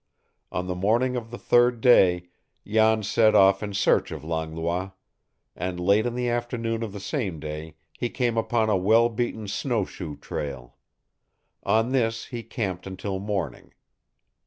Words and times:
On 0.51 0.65
the 0.65 0.73
morning 0.73 1.15
of 1.15 1.29
the 1.29 1.37
third 1.37 1.79
day, 1.79 2.29
Jan 2.65 3.03
set 3.03 3.35
off 3.35 3.61
in 3.61 3.75
search 3.75 4.09
of 4.11 4.23
Langlois; 4.23 4.89
and 5.55 5.79
late 5.79 6.07
in 6.07 6.15
the 6.15 6.27
afternoon 6.27 6.81
of 6.81 6.91
the 6.91 6.99
same 6.99 7.39
day 7.39 7.75
he 7.99 8.09
came 8.09 8.35
upon 8.35 8.67
a 8.67 8.75
well 8.75 9.09
beaten 9.09 9.47
snow 9.47 9.85
shoe 9.85 10.15
trail. 10.15 10.75
On 11.61 11.91
this 11.91 12.25
he 12.25 12.41
camped 12.41 12.87
until 12.87 13.19
morning. 13.19 13.73